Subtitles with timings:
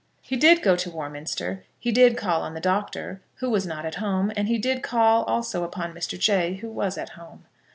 [0.23, 1.63] He did go to Warminster.
[1.77, 5.23] He did call on the Doctor, who was not at home; and he did call
[5.25, 6.17] also upon Mr.
[6.17, 7.45] Jay, who was at home.